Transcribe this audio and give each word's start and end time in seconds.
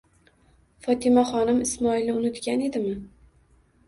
Fotimaxonim 0.85 1.59
Ismoilni 1.65 2.15
unutgan 2.21 2.65
edimi? 2.69 2.95